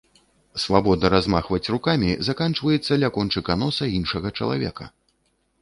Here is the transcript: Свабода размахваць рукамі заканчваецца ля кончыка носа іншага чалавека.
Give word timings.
Свабода 0.61 1.11
размахваць 1.15 1.71
рукамі 1.75 2.09
заканчваецца 2.29 2.97
ля 3.05 3.13
кончыка 3.19 3.59
носа 3.65 3.91
іншага 4.01 4.27
чалавека. 4.39 4.91